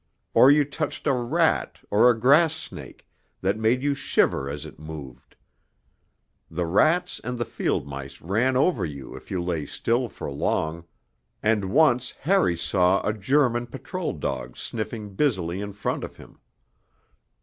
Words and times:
Or 0.33 0.49
you 0.49 0.65
touched 0.65 1.05
a 1.05 1.13
rat 1.13 1.77
or 1.91 2.09
a 2.09 2.19
grass 2.19 2.55
snake 2.55 3.07
that 3.41 3.59
made 3.59 3.83
you 3.83 3.93
shiver 3.93 4.49
as 4.49 4.65
it 4.65 4.79
moved; 4.79 5.35
the 6.49 6.65
rats 6.65 7.21
and 7.23 7.37
the 7.37 7.45
field 7.45 7.85
mice 7.87 8.19
ran 8.19 8.57
over 8.57 8.83
you 8.83 9.15
if 9.15 9.29
you 9.29 9.39
lay 9.43 9.67
still 9.67 10.09
for 10.09 10.31
long, 10.31 10.85
and 11.43 11.65
once 11.65 12.09
Harry 12.21 12.57
saw 12.57 13.07
a 13.07 13.13
German 13.13 13.67
patrol 13.67 14.13
dog 14.13 14.57
sniffing 14.57 15.13
busily 15.13 15.61
in 15.61 15.71
front 15.71 16.03
of 16.03 16.17
him. 16.17 16.39